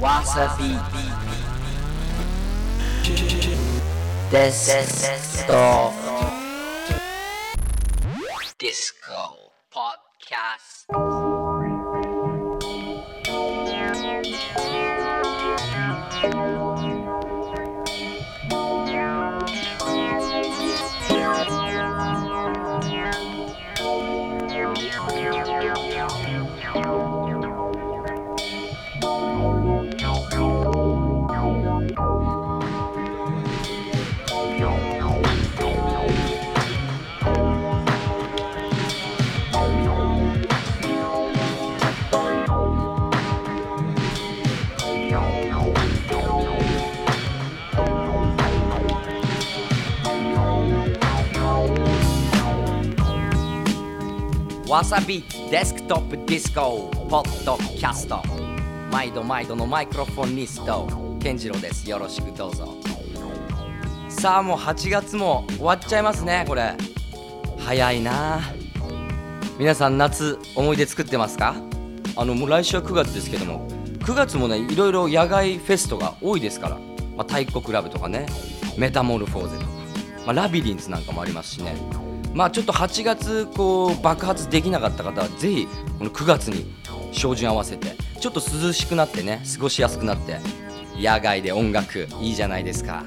[0.00, 0.76] わさび
[54.68, 58.22] Wasabeat Desktop Disco ポッドキャスト
[58.92, 60.86] 毎度毎度のマイクロフォニスト
[61.22, 61.88] 健次郎です。
[61.88, 62.76] よろしくどうぞ。
[64.10, 66.74] さあもう8月も終わっちゃいますねこれ。
[67.58, 68.40] 早いな。
[69.58, 71.54] 皆さん夏思い出作ってますか？
[72.14, 73.66] あのもう来週は9月ですけども。
[74.00, 76.74] 9月もねいろいろ野外フェスが多いですから、
[77.16, 78.26] まあ、太鼓クラブとかね。
[78.76, 79.70] メタモルフォーゼとか、
[80.26, 81.74] まあ、ラビリンスなんかもありますしね。
[82.38, 85.66] まあちょっと8月こう爆発できなかった方はぜひ
[85.98, 86.72] この9月に
[87.10, 90.38] 照準合わせてちょっと涼しくなってね過ごしやすくなって
[90.96, 93.02] 野外で音楽いいじゃないですか、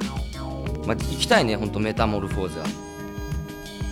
[0.85, 2.65] まあ、行きたいねほんとメタモルフォーゼは。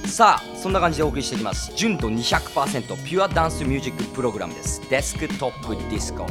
[0.07, 1.71] さあそんな感じでお送りしていきます。
[1.73, 4.81] 純度200%ピュアダンスミュージックプログラムです。
[4.89, 6.27] Desktop Disco。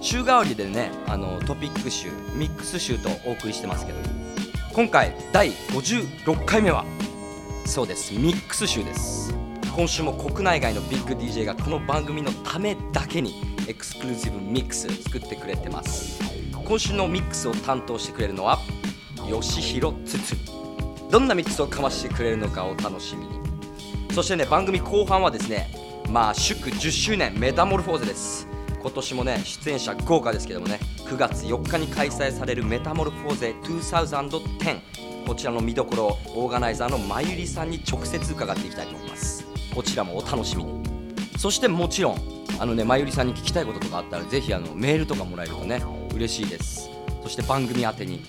[0.00, 3.98] 週替わりでねあのトピック集ミックス集とお送りしてますけど
[4.72, 6.84] 今回第56回目は
[7.64, 8.12] そうです。
[8.12, 9.32] ミックス集です。
[9.76, 16.20] 今週も国内外のビッグ DJ がこの番組のためだけにエクスクルーシブミックス作ってくれてます。
[16.52, 18.58] 今週のミックスを担当してくれるのは
[19.28, 20.36] 吉弘つつ
[21.10, 23.40] どんなミックスをかましてくれるのかを楽しみに。
[24.12, 25.70] そしてね番組後半はですね
[26.08, 28.48] まあ祝10周年メタモルフォーゼです。
[28.80, 34.80] 今年もね出演者豪華ですけどもね9月4日に開催されるメタモルフォーゼ2010
[35.30, 39.46] こちらの見どころオーガナイザーのまゆりさんに直接伺っていきたいと思います。
[39.72, 40.82] こちらもお楽しみに。
[41.38, 42.18] そしてもちろん
[42.58, 46.90] あのねまゆりさんに聞きたいこととかあったらぜひあのメールとかもらえるとね嬉しいです。
[47.22, 48.24] そして番組宛てに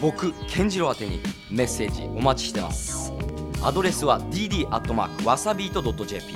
[0.00, 3.12] 僕健次郎宛てにメッセージお待ちしてます。
[3.62, 5.70] アドレスは dd アットマークわさビー。
[5.70, 6.32] ト .jp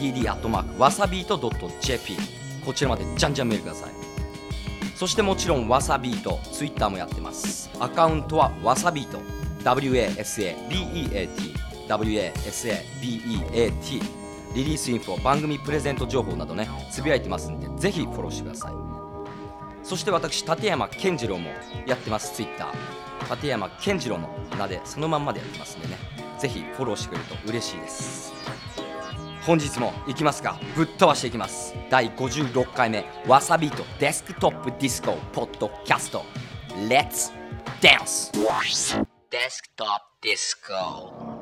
[0.00, 1.24] dd アットマークわさビー。
[1.24, 1.38] ト
[1.80, 2.16] .jp
[2.66, 4.01] こちらまでじゃんじゃんメールください。
[5.02, 7.68] そしてもちろんわさビートツイッターもやってます。
[7.80, 9.18] アカウントはわさビート
[9.64, 11.26] WASABEAT
[11.88, 12.32] WASABEAT
[14.54, 18.74] リリースインフォ番組プレゼント情報などねつぶやいてますんでぜひフォローしてください。
[19.82, 21.50] そして私立山健次郎も
[21.84, 23.34] やってますツイッター。
[23.34, 25.98] 立山健次郎の名でそのまんまでやってますんでね
[26.38, 28.31] ぜひフォローしてくれると嬉しいです。
[29.46, 31.74] 本日もいきますかぶっ飛ばしていきます。
[31.90, 36.24] 第56回目 Wasabeat Desktop Disco ポッドキャスト。
[36.88, 37.32] Let's
[37.80, 38.30] dance!
[39.30, 41.41] Desktop Disco。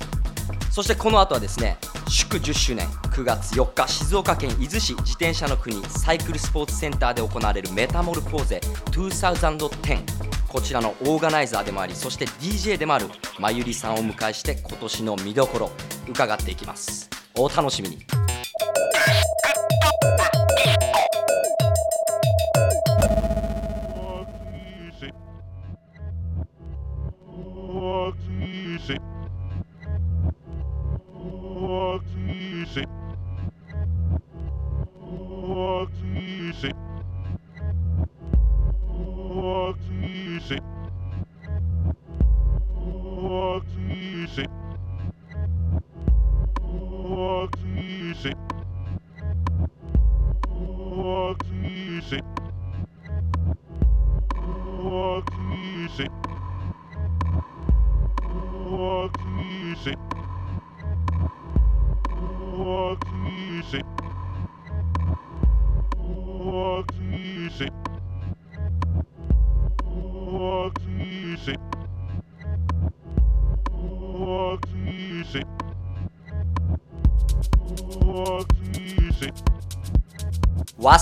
[0.70, 1.76] そしてこの後はですね
[2.08, 2.86] 祝10周年。
[2.86, 8.60] 9月4日静岡県伊豆市自転車の国サイクルスポーツセンターで行われるメタモルフォーゼ。
[8.92, 10.04] 2010
[10.46, 13.06] こちらのオーガナイザーでもありそして DJ でもある
[13.40, 15.72] まゆりさんをお迎えして今年の見どころ
[16.08, 17.10] 伺っていきます。
[17.36, 17.98] お楽しみに。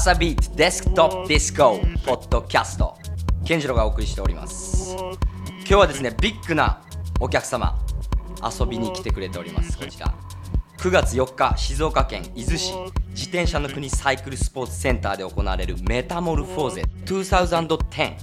[0.08, 2.96] Wasabeat Desktop Disco Podcast
[3.44, 4.96] 健次郎がお送りしております。
[4.96, 6.80] 今日はですねビッグな
[7.20, 7.78] お客様
[8.42, 9.76] 遊びに来てくれております。
[9.76, 10.14] こちら。
[10.78, 12.72] 9月4日静岡県伊豆市
[13.10, 18.16] 自転車の国サイクルスポーツセンターで行われるメタモルフォーゼ2010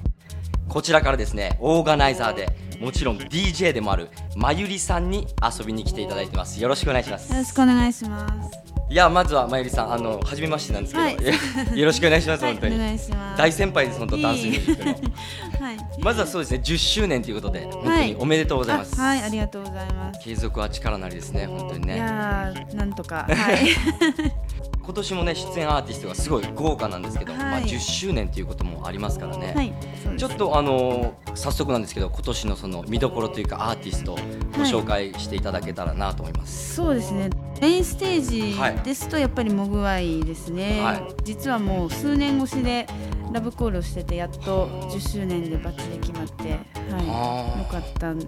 [0.67, 2.47] こちらからですねオーガナイザーで
[2.79, 6.59] もちろん DJ でもあるまゆりさんに遊びに来ていただいてます。
[6.59, 7.31] よろしくお願いします。
[7.31, 8.74] よろしくお願いします。
[8.88, 12.75] いやまずはまゆりさんあの初めましてなんですけど、はい、 よろしくお願いします、はい、本当に。
[12.75, 13.38] お願いします。
[13.38, 15.73] 大先輩です本当ダンスミュージックのは。
[15.73, 18.99] いまずはそうですね10周年ということで本当におめでとうございます。
[18.99, 20.19] はいありがとうございます。
[20.19, 21.95] 継続は力なりですね本当にね。
[21.95, 23.25] いやなんとか。
[23.27, 23.69] はい
[24.86, 29.73] 今年もね出演アーティストがすごい豪華なんですけど、はい、まあ10周年ということもありますからね、はい、
[30.17, 34.15] ちょっとあの早速なんですけど今年のその見どころというかアーティストを
[34.55, 37.29] ご紹介していただけたらなと思います、はい、そうですね。
[37.61, 42.86] メインステージですとやっぱりモグワイですね、はい、実はもう数年越しで
[43.31, 46.59] ラブコールをしててやっと10周年でバッチリ決まって、
[46.91, 48.11] はい、よかった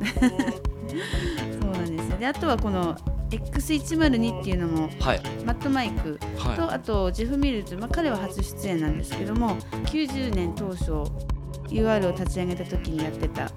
[1.62, 2.18] そうなんですよ。
[2.18, 2.97] であとはこの
[3.30, 10.91] X102 っていうのも、はい、マットマイクと、はい、あとジェフ・ミルズ、まあ、彼は初出演なんですけども90年当初
[11.69, 13.51] UR を立ち上げた時にやってた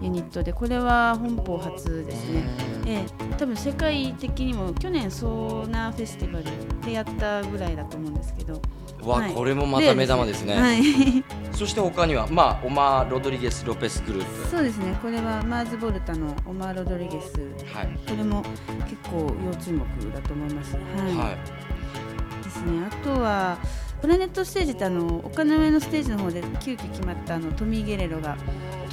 [0.00, 2.44] ユニットでこれは本邦初ですね、
[2.86, 6.44] えー、多分世界的にも去年ソーナーフェスティバル
[6.84, 8.60] でやったぐらいだと思うんですけど
[9.04, 10.54] わ、はい、これもまた目玉ですね。
[10.54, 10.82] はい、
[11.52, 14.48] そして他には、まあ、オマー・ロドリゲス・ロペスグループ。
[14.48, 17.40] そうですね、これはマーズ・ボルタのオマー・ロドリゲス。
[17.74, 18.42] はい、これも
[18.88, 19.78] 結構要注目
[20.12, 20.74] だと思います。
[20.74, 21.16] はい。
[21.16, 23.58] はい、ですね、あとは。
[24.00, 28.34] プラネットステージってあの丘の上のステージの方で急遽決まったあのトミー・ゲレロが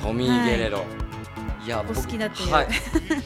[0.04, 1.07] トミー・ゲレロ、はい
[1.68, 2.68] いやお好きだってはい、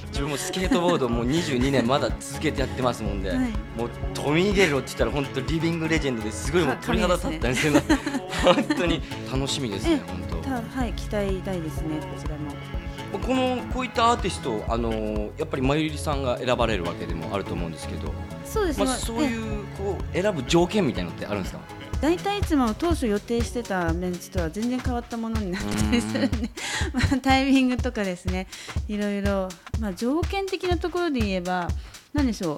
[0.08, 3.40] 自分もスケートボードもう22年まだ続けてやってますもんで、はい、
[3.78, 8.02] もうトミー・ゲロって言ったら本当リビングレジェンドですごいもう鳥肌立ったんですけど、ね、
[8.44, 10.02] 本当に楽しみですね。
[10.08, 13.20] 本当はい期待大ですねこちらも。
[13.20, 18.12] このこういったアーティストあのやっぱりまゆりさんが選ばれるわけでもあると思うんですけど
[18.44, 21.81] そうです、ね、まあ、そういうこう選ぶ条件みたいなのってあるんですか？
[22.02, 26.50] 大体いつも当初予定してたメンツとは全然変わったものになったりするんで、
[26.94, 28.48] まあ、タイミングとかですね
[28.88, 29.50] いろいろ、
[29.80, 31.68] まあ、条件的なところで言えば
[32.14, 32.58] 何でしょう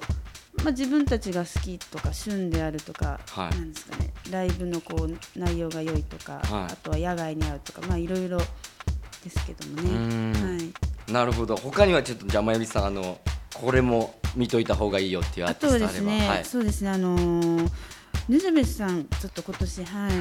[0.62, 10.32] まあ、自分たちが好きとか旬であるとか、はい、なんですかねライブのこう内容が良いとか、はい、あとは野外に合うとかまあいろいろですけどもね。
[10.32, 10.56] は
[11.08, 11.56] い、なるほど。
[11.56, 13.18] 他にはちょっとじゃあまゆみさんあの
[13.52, 17.70] これも見といた方がいいよっていうアーティストあれば、ねはい、そうですねあのー
[18.28, 20.12] ヌズベスさんちょっと今年はい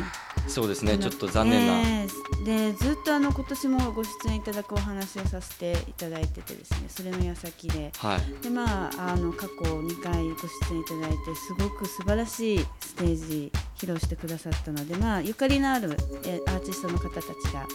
[0.49, 0.97] そうですね。
[0.97, 6.89] ちょっと残念な、えー、でずっとあの今年もご出演いただくお話をさせていただいててですね。
[6.89, 15.97] それの矢先で、はい、でまああの過去2回ご出演いただいてすごく素晴らしいステージ披露してくださったのでまあゆかりのあるアー
[16.59, 17.65] ティストの方たちが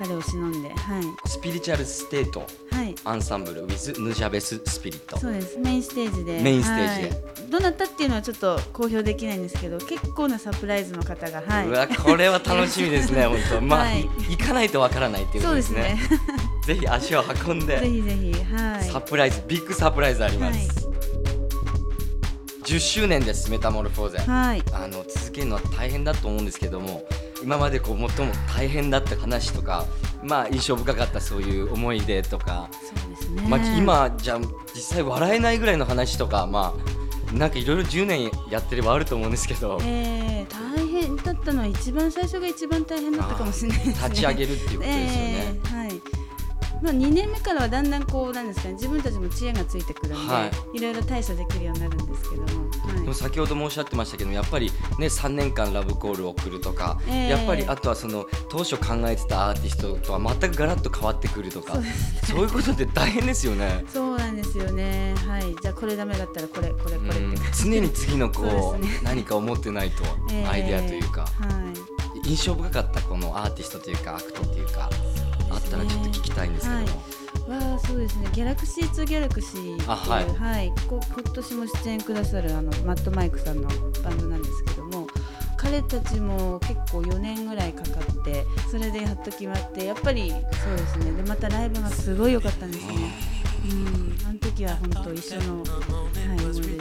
[0.00, 3.66] 彼を忍んで、はい、スピリチュアルステート、はい、アンサンブル。
[3.66, 5.58] With Nujabes Spiritそうです。
[5.58, 6.40] メインステージで。
[6.40, 13.60] メインステージで、はい、どなたっていうのはちょっと公表できないんですけど結構なサプライズの方が、はい、うわこれは楽しみですね 本当。
[13.60, 16.00] まあ、はい、行かないとわからないっていうことですね。
[16.66, 17.78] ぜひ足を運んで。
[17.78, 20.90] ぜひぜひ、はい、サプライズビッグサプライズあります、はい。
[22.64, 27.04] 10周年ですメタモルフォーゼ、はい、あの続けるのは大変だと思うんですけども
[27.42, 29.86] 今までこう最も大変だった話とか、
[30.22, 34.38] まあ、印象深かったそういう思い出とかそうですね、まあ、今じゃ
[34.74, 36.74] 実際笑えないぐらいの話とか、ま
[37.32, 43.94] あ、なんかいろいろ10年やってればあると思うんですけど、えー、大変だったのは一番最初が一番大変だったかもしれないですね。
[44.08, 45.54] 立ち上げるっていうことですよね。
[45.54, 46.20] えー、はい。
[46.82, 52.69] まあ、2年目からはだんだんこうなんですかね自分たちも知恵がついてくるので、はい、いろいろ対処できるようになるんですけども、はい、
[53.00, 63.84] でも先ほどもおっしゃってましたけどやっぱりね3年間ラブコールを送るとか、えー、やっぱりあとはその当初考えてたアーティストとは全くガラッと変わってくるとかそう、ね,、いうことって大変ですよね。
[63.88, 65.14] そうなんですよね。
[65.26, 65.54] はい。
[65.60, 67.36] じゃあこれダメだったらこれこれこれって。
[67.62, 71.28] 常に次のこう、ね、何か思ってないと、 えー、アイデアというか、は
[72.24, 74.90] い、印象深かったこのアーティストというかアクトというか
[75.50, 76.86] あったらちょっと聞きたいんですけども。
[76.86, 78.28] はいはそうですね。
[78.32, 83.68] Galaxy 2 Galaxy っていうはい、はい、こ今年も出演くださるあのマットマイクさんの
[84.02, 85.06] バンドなんですけども
[85.56, 91.12] 彼たちも結構4年ぐらいかかってそれでやっと決まってやっぱりそうですね。
[91.12, 92.94] でまたライブがすごい良かったんですね。
[93.70, 95.64] うん、あの時は本当一緒の、は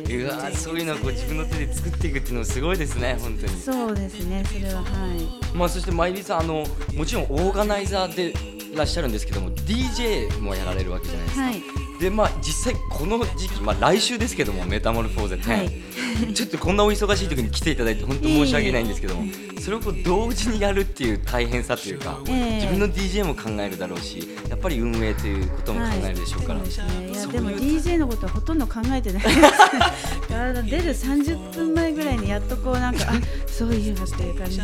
[0.09, 3.59] い、うわそういうのをこう自分の手で作っていくっていうのすごいですね本当に。
[3.59, 4.45] そうですね。
[4.45, 5.57] それははい。
[5.57, 11.63] まあそしてまいりさんあのもちろんオーガナイザーでいらっしゃるんですけども DJ もやられるわけじゃないですか、はい、
[11.99, 15.63] でまあ実際この時期、まあ、来週ですけどもメタモルフォーゼ10、は
[16.29, 19.23] い、 ちょっとこんなお忙しい時に来ていただいて本当申し訳ないんですけども、
[19.59, 29.23] それをこう同時にやるっていう大変さというか、えー、自分の DJ も考えるだろうしやっぱり運営ということも考えるでしょうから、はい、ね、いやでも DJ のことはほとんど考えてない
[30.69, 33.13] 出る30分前ぐらいにやっとこうなんかあ
[33.47, 34.57] そういうのっていう感じ。
[34.57, 34.63] で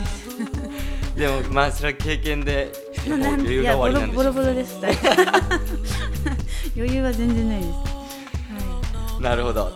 [1.28, 2.72] もまあそれは経験で
[3.08, 4.78] 余裕が終わりなんでボロボロです。
[6.76, 9.72] 余裕は全然ないです、はい、なるほど。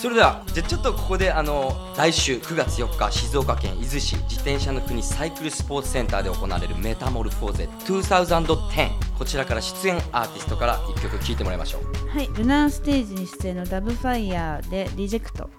[0.00, 12.08] それではじゃちょっとここであの来週9月4日静岡県伊豆市自転車の国サイクルスポーツセンターで行われるメタモルフォーゼ2010こちらから出演アーティストから1曲聴いてもらいましょう。
[12.08, 12.28] はい。
[12.28, 15.50] ルナーステージに出演のダブファイヤーでリジェクト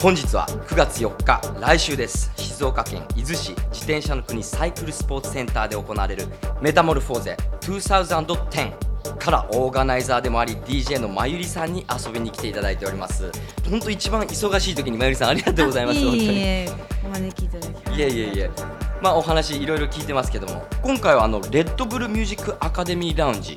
[0.00, 2.30] 本日は9月4日来週です。
[2.36, 6.26] 静岡県伊豆市自転車の国サイクルスポーツセンターで行われる
[6.62, 13.32] メタモルフォーゼ2010からオーガナイザーでもあり DJ のまゆりさんに遊びに来ていただいております。
[13.68, 16.68] 本当一番忙しい時にまゆりさんありがとうございますいえいえ
[17.04, 18.50] お招きいただきいえいえいえ。
[19.02, 23.56] まあ、お話いろいろ聞いてますけども今回はあのレッドブルミュージックアカデミーラウンジ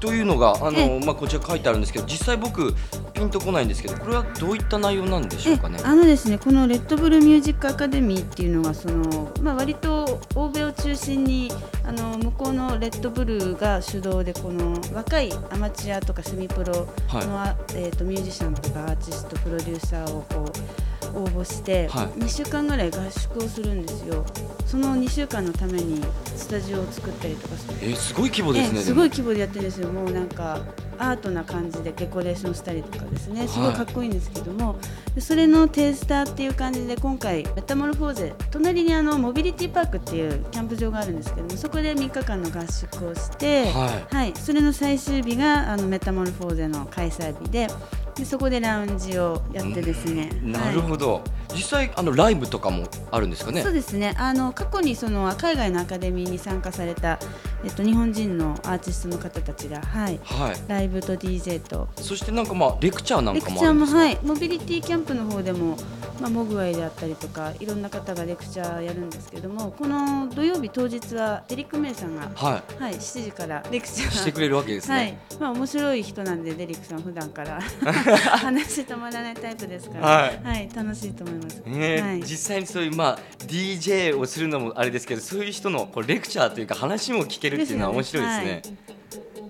[0.00, 2.74] というのが、あのまあ、こちら書いてあるんですけど実際僕
[3.14, 5.78] ピンとこないんですけどこれはどういった内容なんでしょうかね？
[5.82, 11.50] あのですねこのレッドブルミュージックアカデミーっていうのはその、まあ、割と欧米を中心に
[11.84, 20.86] あの向こうのレッドブルが主導でこの若いアマチュアとかセミプロの、はい、えーと、とミュージシャンとかアーティストプロデューサーをこう
[21.16, 24.24] 応募して2週間ぐらい合宿をするんですよ、
[24.66, 26.02] その2週間のために
[26.36, 30.60] スタジオを作ったりとかえー、すごい規模ですねすごい規模でやってるんですよもうなんか
[30.98, 34.74] アートな感じでデコレーションしたりとかですねすごいかっこいいんですけども、は
[35.16, 47.68] い、それのテイスターっていう感じで今回メタモルフォーゼ隣にあのモビリティパークっていうキャンプ場があるんですけどもそこで3日間の合宿をして、はい、はい、それの最終日があのメタモルフォーゼの開催日で
[48.16, 51.22] でそこでラウンジをやってですね、なるほど、はい、
[51.56, 53.62] 実際あのライブとかもあるんですかね？
[53.62, 54.14] そうですね。
[54.16, 57.18] あの過去にその海外のアカデミーに参加された、
[57.62, 61.88] えっと、日本人のアーティストの方たちが、はい、はい、ライブと DJ と。
[61.96, 64.04] そしてなんかまあレクチャーなんかもあるんですか？
[64.04, 64.34] レクチャーもはい。
[64.34, 65.76] モビリティキャンプの方でも
[66.20, 74.10] まあ、モグワイであったりとかいろんな方がレクチャーやるんですけどもこの土曜日当日はデリック・メイさんが、はい、はい、7時からレクチャー。
[74.10, 75.40] してくれるわけですね、はい。
[75.40, 77.60] まあ、面白い人なんでデリックさん普段から。
[78.38, 82.00] 話止まらないタイプですから、はい、はい、楽しいと思います、ね。
[82.00, 88.62] はい、実際にそういう、まあ、DJ をするのもあれですけどそういう人のこうレクチャーというか話も聞けるっていうのは面白いですね。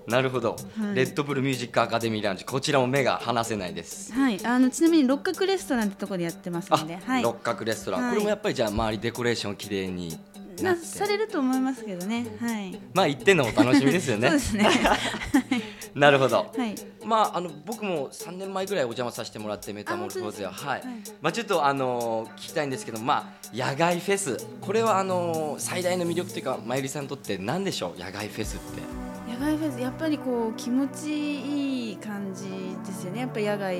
[0.07, 2.45] なるほど、はい、レッドブルミュージックアカデミーラウンジ。
[2.45, 4.13] こちらも目が離せないです。
[4.13, 4.39] はい。
[4.45, 10.17] あのちなみに六角レストランってところでやってますので、はい、六角レストラン、はい、これもやっぱりじゃあ周りデコレーション綺麗に
[10.61, 12.25] なされると思いますけどね。
[12.39, 12.79] はい。
[12.93, 14.29] まあ行ってのお楽しみですよね。
[14.31, 14.69] そうですね。
[15.93, 20.53] なるほど、はい、まああの僕も三年前ぐらいお邪魔させてもらってメタモルフォーゼは。
[20.53, 20.83] はい、
[21.21, 24.37] まあちょっとあの聞きたいんですけどまあ野外フェス。
[24.61, 27.99] これはあの最大の魅力というかまゆりさんにとって何でしょう？
[27.99, 29.06] 野外フェスって
[29.39, 32.43] 野外フェスやっぱりこう気持ちいい感じ
[32.85, 33.19] ですよね。
[33.21, 33.79] やっぱ野外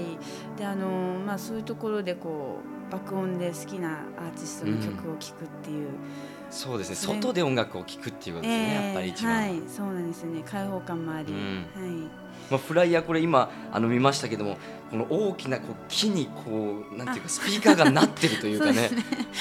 [0.56, 5.94] であの、まあ、そういうところでこう爆音で好きなアーティストの曲を聴くっていう、うん、
[6.52, 6.96] そうですね。
[6.96, 9.34] 外で音楽を聴くっていうことですね、えー、やっぱり一番。
[9.34, 9.62] はい。
[9.68, 10.44] そうなんですよね。
[10.46, 11.92] 開放感もあり、うん、はい。
[12.52, 14.58] まあ、フライヤーこれ今あの見ましたけども
[14.90, 18.74] この大きなこう木にこうなんていうかスピーカーがなってるというかね。
[18.90, 18.90] ね、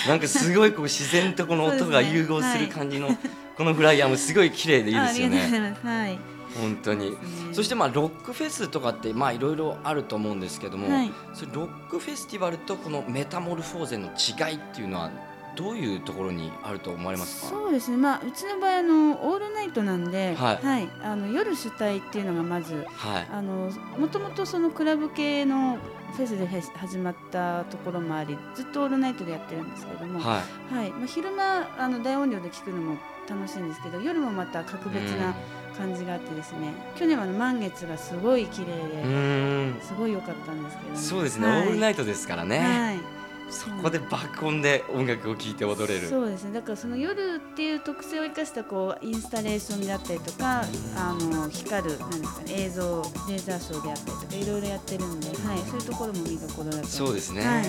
[0.09, 3.11] なんかすごいこう自然とこの音が融合する感じの
[3.57, 5.77] このフライヤーもすごい綺麗でいいですよね。
[5.83, 6.19] はい。
[6.61, 7.17] 本当に、
[7.53, 15.11] そしてまあロックフェスとかってまあいろいろあると思うんですけども、はい、それロックフェスティバルとこのメタモルフォーゼの違いっていうのは
[15.55, 17.51] どういうところにあると思われますか？
[17.51, 25.77] そうですね、まあ、うちの場合あのオールナイトなんで、はい、はい、あの夜主体っていうのがまず、はい、あのもともとそのクラブ系の
[26.13, 30.43] フェスで始まったところもありずっとオールナイトでやってるんですけども、は
[30.73, 32.97] い、はい、まあ、昼間あの大音量で聞くのも
[33.29, 35.35] 楽しいんですけど夜もまた格別な
[35.77, 42.59] 感じがあってですね、去年はあの満月がすごい綺麗ですごい良かったんですけど、ね、そうですね、はい、オールナイトですからね。
[42.59, 43.17] はい。
[43.49, 46.09] そこで爆音で音楽を聴いて踊れる。
[46.09, 46.53] そうですね。
[46.53, 50.65] だからその夜っていう特性を生かしたこうインスタレーションであったりとか
[50.97, 57.65] あの光るなんですか、ね、映像レーザーショーであったりとかいろいろやってるんで、はい、そういうところも見どころだとそうですね、はい、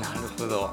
[0.00, 0.70] なるほど。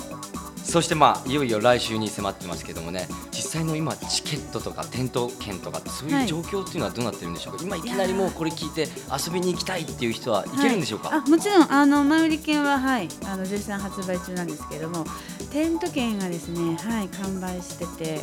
[0.64, 15.06] そしてまあいよいよ来週に迫ってますけどもね実際の今チケットとかテント券とかそういう状況っていうのはどうなってるんでしょうか、はい、今いきなりもうこれ聞いて遊びに行きたいっていう人はいけるんでしょうか、はい、あもちろんあの前売り券ははいあの絶賛発売中なんですけれども
[15.52, 18.22] テント券がですねはい完売してて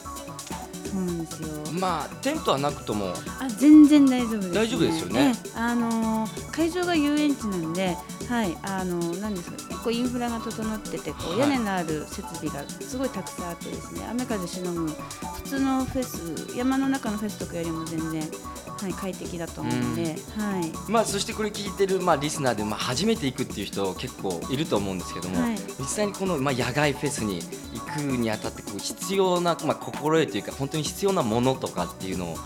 [0.88, 1.48] そうなんですよ。
[1.78, 5.32] まあテントはなくともあ全然大丈夫です、ね、大丈夫ですよね。
[5.54, 7.96] あの会場が遊園地なんで、
[8.28, 18.22] はいあのなんですか結構インフラが整っててこう、屋根のある設備がすごいたくさんあってですね雨風しのぐ普通のフェス山の中のフェスとかよりも全然
[18.80, 20.90] はい快適だと思うので、はい。
[20.90, 27.40] まあそしてこれ聞いてるまあリスナーでまあ初めて行くっていう人結構いると思うんですけども、はい、実際にこのまあ野外フェスに
[27.74, 32.36] 行くにあたってこう必要なまあ心得というか本当に必要なものとかっていうのを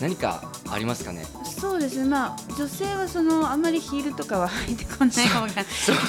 [0.00, 1.24] 何かありますかね？
[1.44, 5.64] そうですね、まあ、女性はそのあんまりヒールとかは履いてこない方が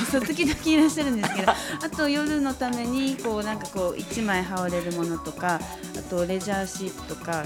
[0.10, 0.22] そう。
[0.26, 1.56] 時々いらっしゃるんですけど あ
[1.96, 5.60] と夜のためにこうなんかこう1枚羽織れるものとか
[5.96, 7.46] あとレジャーシートとか、はい、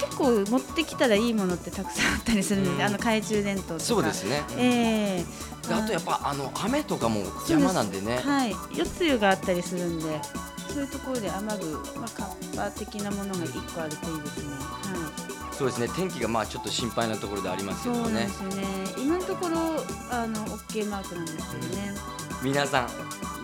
[0.00, 3.80] 結構構持ってきたらいいものってたくさんあったりするんです、うん、あの懐中電灯とか。
[3.80, 4.42] そうですね。
[4.56, 5.24] ええ。
[5.62, 8.18] ー、あとやっぱあの雨とかも山なんでね。
[8.18, 8.54] はい。
[8.74, 10.04] 夜露があったりするんで
[10.68, 14.50] そういうところで雨具、まあ、カッパ的なものが1個あるといいですね。
[14.50, 15.54] はい。
[15.54, 15.88] そうですね。
[15.88, 18.28] 天気がまあちょっと心配なところでありますけどね。
[18.28, 18.66] そうですよね。
[18.98, 19.56] 今のところ
[20.10, 21.94] あの OK マークなんですけどね
[22.42, 22.88] 皆さん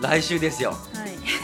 [0.01, 0.77] 来週ですよ、は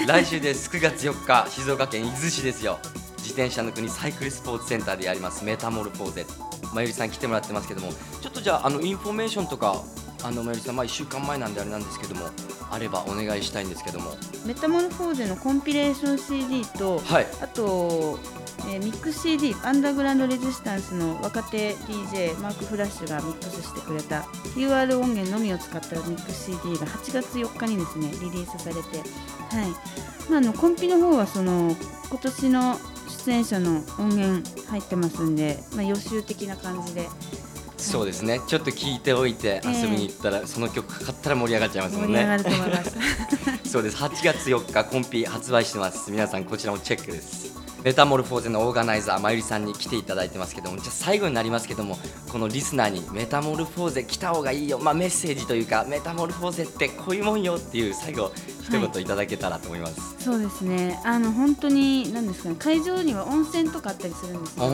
[0.03, 0.70] い、来週です。
[0.70, 2.80] 9月4日静岡県伊豆市ですよ
[3.24, 6.26] 自転車の国サイクルスポーツセンターでやりますメタモルフォーゼ。
[6.74, 7.91] まゆりさん来てもらってますけども。
[8.21, 9.82] ちょっとじゃああのインフォメーションとか
[10.24, 12.26] あのまゆりさん、まあ、1週間前なんであれなんですけども
[12.69, 14.11] あればお願いしたいんですけども。
[14.45, 18.19] メタモルフォーゼのコンピレーション CD と、はい、あと、
[18.67, 24.21] えー、ミックス CD Underground Resistance の若手 DJ マーク・フラッシュがミックスしてくれた
[24.55, 28.97] UR 音源のみを使ったミックス CD が8月4日にですねリリースされて、
[29.55, 29.69] はい。
[30.30, 31.76] まあ、あのコンピの方はその
[32.09, 32.80] 今年の
[33.26, 37.07] 出演者の音源入ってますんで、まあ、予習的な感じで。
[37.78, 38.39] そうですね。
[38.47, 42.26] ちょっと聞いておいて遊びに行ったら、えー、その曲かかったら盛り上がっちゃいますもんね。
[43.65, 43.97] そうです。
[43.97, 46.11] 8月4日コンピ発売してます。
[46.11, 47.53] 皆さんこちらもチェックです。
[47.84, 51.97] メタモルフォーゼのオーガナイザーまゆりさんに来ていただいてますけどもじゃあ最後になりますけども
[52.32, 58.32] このリスナーにメタモルフォーゼ来た方がいいよ、まあ、メッセージというかメタモルフォーゼってこういうもんよっていう最後
[58.64, 60.99] 一言いただけたらと思います、はい、そうですね。
[61.03, 62.55] あの本当に何ですかね。
[62.55, 64.66] 会場には温泉とかあったりするんですよ。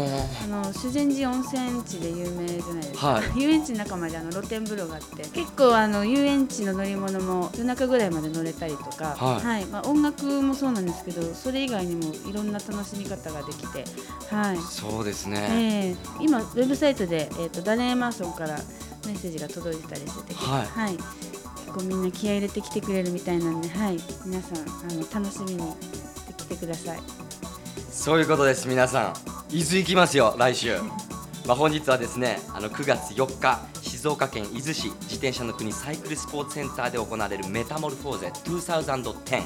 [0.43, 13.85] あの修善寺温泉地で有名じゃないですか、はい、 遊園地の中まであの露天風呂があって結構あの遊園地の乗り物も夜中ぐらいまで乗れたりとか、はい、はい、まあ、音楽もそうなんですけどそれ以外にもいろんな楽しみ方ができて、
[14.29, 18.59] はい、そうですね、えー、今ウェブサイトで、えーと、ダレーマーソンから
[19.05, 21.28] メッセージが届いてたりしてて、はい、はい、結
[21.73, 26.99] 構みんな気合い入れてきてくれるみたいなんで、はい、皆さんあの楽しみにしてきてください。
[27.89, 29.55] そういうことです皆さん。
[29.55, 30.77] 伊豆行きますよ来週。
[31.45, 39.41] まあ本日はですねあの9月4日静岡県伊豆市自転車の国サイクルスポーツセンターで行われるメタモルフォーゼ2010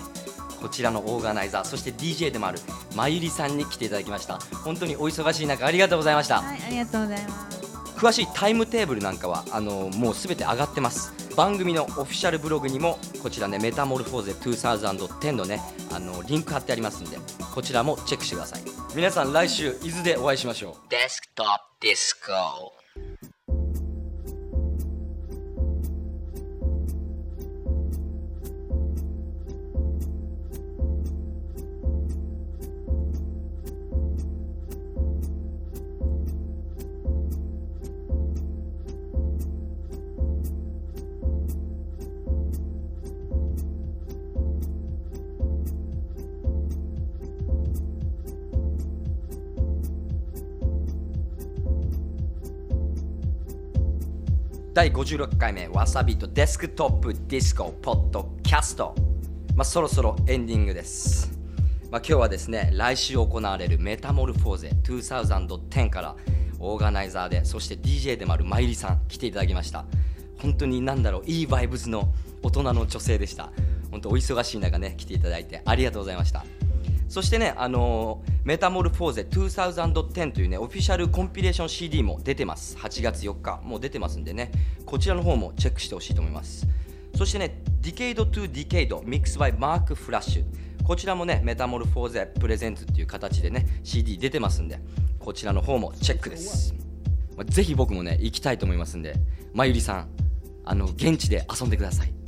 [0.61, 2.59] こちらのオーガナイザーそして DJ でもある
[2.95, 4.39] まゆりさんに来ていただきました。
[4.63, 6.41] 本当にお忙しい中ありがとうございました。
[6.41, 7.63] はいありがとうございます。
[8.03, 15.59] 詳しいタイムテーブルなんかはあのもうすべて上がってます番組のオフィシャルブログにもこちらねメタモルフォーゼ2010のね
[15.91, 17.17] あのリンク貼ってありますんで
[17.53, 18.61] こちらもチェックしてください。
[18.95, 20.89] 皆さん来週伊豆でお会いしましょう。
[20.89, 23.32] Desktop Disco
[54.73, 58.95] 第56回目 Wasabeat Desktop Disco Podcast、
[59.55, 61.31] まあ、そろそろエンディングです、
[61.91, 66.15] まあ、今日はですね来週行われるメタモルフォーゼ2010から
[66.57, 69.85] オーガナイザーでそして DJ でもあるまゆりさん来ていただきました。
[70.41, 72.11] 本当に何だろういいバイブスの
[72.41, 73.51] 大人の女性でした。
[73.91, 76.43] 本当お忙しい中ね来ていただいてありがとうございました。
[77.13, 82.75] そしてね、あのー、メタモルフォーゼ2010というね、オフィシャルコンピレーション CD も出てます。
[82.77, 84.51] 8月4日、もう出てますんでね、
[84.87, 86.65] こちらの方もチェックしてほしいと思います。
[87.15, 90.43] そしてね、Decade to Decade Mix by Mark Flash。
[90.83, 94.79] こちらもね、メタモルフォーゼ presents っていう形でね、CD 出てますんで、
[95.19, 96.73] こちらの方もチェックです。
[97.45, 99.13] ぜひ僕もね、行きたいと思いますんで、
[99.53, 100.07] まゆりさん、
[100.65, 102.22] あの、現地で遊んでください。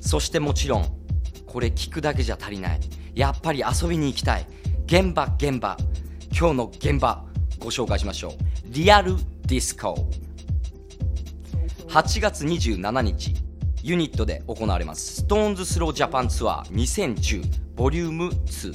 [0.00, 0.86] そしてもちろん、
[1.46, 2.80] これ聞くだけじゃ足りない。
[3.14, 4.46] やっぱり遊びに行きたい。
[4.86, 5.76] 現場、現場。
[6.36, 7.24] 今日の現場、
[7.60, 8.32] ご紹介しましょう。
[8.64, 9.14] リアル
[9.46, 10.10] ディスコ。
[11.88, 13.34] 8月27日
[13.82, 18.72] ユニットで行われます SixTONES Slow Japan ツアー2010ボリューム2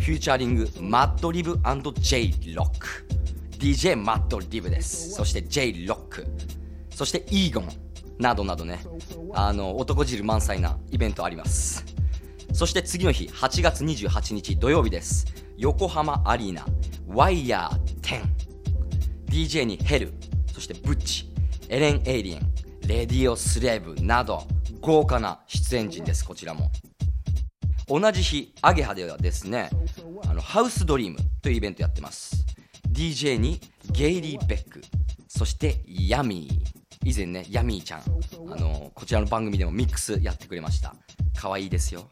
[0.00, 3.06] featuring Madlib & J Rocc
[3.60, 5.10] DJ Madlib です。
[5.10, 6.26] そして J ロック
[6.90, 7.68] そしてイーゴン
[8.18, 8.80] などなどね。
[9.34, 11.84] あの男汁満載なイベントあります。
[12.52, 15.26] そして次の日8月28日土曜日です。
[15.58, 16.66] 横浜アリーナ
[17.06, 18.30] ワイヤー
[19.28, 20.14] 10DJ にヘル
[20.52, 21.29] そしてブッチ。
[21.72, 22.40] エレン・エイリン、
[22.88, 24.42] レディオ・スレーブなど
[24.80, 26.68] 豪華な出演陣です、こちらも。
[27.86, 29.70] 同じ日アゲハではですね
[30.26, 32.44] あのハウスドリームというイベントやってます。
[32.90, 33.60] DJ に
[33.92, 34.82] ゲイリー・ベック
[35.28, 37.08] そしてヤミー。
[37.08, 38.00] 以前ねヤミーちゃん
[38.52, 40.96] あのこちらの番組でもミックスやってくれました。
[41.36, 42.10] 可愛いですよ。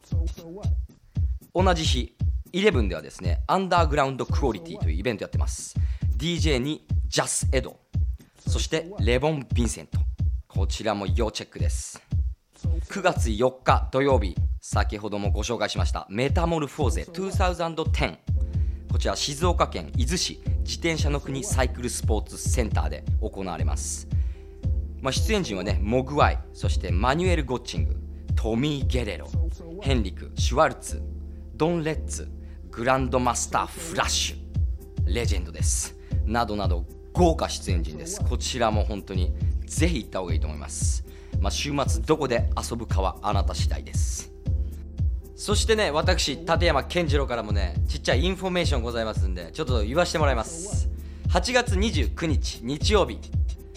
[1.52, 2.16] 同じ日
[2.52, 5.74] 11ではですねアンダーグラウンドクオリティというイベントやってます。
[6.16, 7.88] DJ にジャス・エド。
[8.49, 9.99] そしてレボン・ヴィンセント。
[10.46, 12.03] こちらも要チェックです。
[12.90, 14.34] 9月4日土曜日。
[14.61, 16.07] 先ほどもご紹介しました。
[16.11, 18.16] メタモルフォーゼ2010
[18.90, 20.40] こちら静岡県伊豆市。
[20.68, 24.07] 自転車の国サイクルスポーツセンターで行われます、
[25.01, 27.96] まあ、出演陣はねモグワイそしてマニュエル・ゴッチング
[28.36, 29.30] トミー・ゲレロ
[29.80, 31.03] ヘンリク・シュワルツ
[31.55, 32.28] ドン・レッツ
[32.70, 35.96] グランドマスター・フラッシュレジェンドです。
[36.26, 36.84] などなど
[37.18, 38.24] 豪華出演陣です。
[38.24, 39.32] こちらも本当に
[39.66, 41.04] ぜひ行った方がいいと思います、
[41.40, 44.30] まあ、週末どこで遊ぶかはあなた次第です。
[45.34, 50.88] そしてね私立山健次郎からもねちっちゃいインフォメーションございますんでちょっと言わせてもらいます。
[51.30, 53.18] 8月29日日曜日。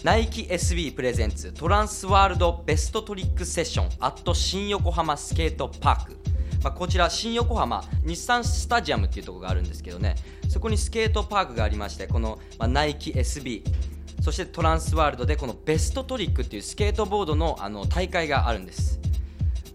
[0.04, 6.16] ナイキ SB プレゼンツトランスワールドベストトリックセッションアット新横浜スケートパーク
[6.64, 10.14] まあ、こちら新横浜日産スタジアムっていうところがあるんですけどね。
[10.48, 13.62] そこにスケートパークがありましてこの、まあ、ナイキ SB
[14.20, 19.00] そしてトランスワールドでこのベストトリックっていうスケートボードのあの大会があるんです。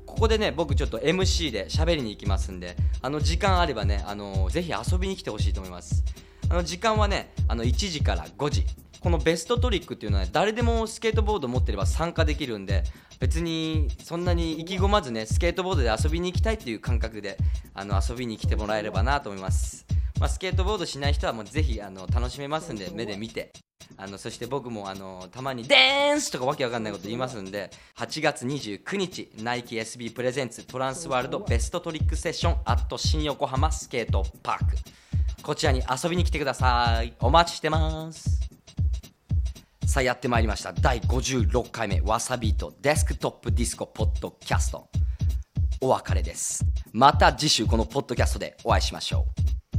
[0.05, 6.03] ここでね僕ちょっと MC で喋りに行きますんであの時間あればねあのぜひ遊びに来てほしいと思います。
[6.50, 8.66] あの時間はねあの1時から5時。
[9.00, 12.84] このベストトリックっていうのは、ね、誰でもスケートボード持ってれば参加できるんで
[13.20, 17.38] 別にそんなに意気込まずねスケートボードで遊びに行きたいっていう感覚で
[17.74, 19.86] あの遊びに来てもらえればなと思います、
[20.20, 23.54] まあ、スケートボードしない人はもうぜひあの楽しめますんで目で見て。
[23.95, 34.76] あのそして僕もあのたまに「デーンス!」とかわけわかんないこと言いますんで8月29日ナイキ SB プレゼンツトランスワールドベストトリックセッションアット新横浜スケートパーク。
[35.44, 37.14] こちらに遊びに来てください。
[37.20, 38.42] お待ちしてます。
[39.86, 40.74] さあやってまいりました。
[40.74, 44.89] 第56回目 Wasabeat Desktop Disco Podcast。
[45.80, 46.66] お別れです。
[46.92, 49.26] また次週このポッドキャストでお会いしましょ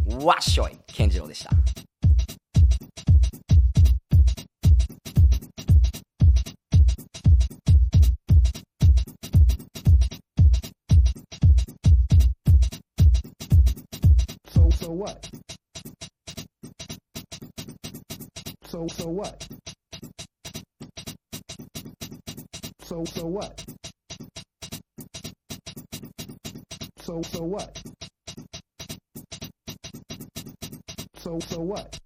[0.07, 0.25] う。
[0.25, 1.51] わっしょい健次郎でした。
[14.89, 15.48] What?
[18.79, 19.49] So so what?
[22.85, 23.65] So so what?
[26.99, 27.83] So so what?
[31.17, 31.98] So so what?